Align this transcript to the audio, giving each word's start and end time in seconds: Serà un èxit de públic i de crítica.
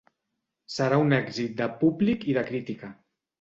Serà 0.75 0.97
un 1.01 1.13
èxit 1.17 1.53
de 1.59 1.67
públic 1.83 2.27
i 2.33 2.37
de 2.39 2.45
crítica. 2.49 2.91